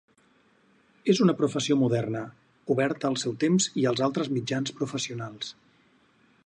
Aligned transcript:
És 1.13 1.19
una 1.25 1.35
professió 1.41 1.77
moderna, 1.81 2.23
oberta 2.75 3.11
al 3.11 3.19
seu 3.25 3.37
temps 3.45 3.69
i 3.83 3.87
els 3.93 4.03
altres 4.09 4.35
mitjans 4.39 4.77
professionals. 4.81 5.55